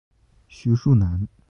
[0.47, 1.27] 徐树楠。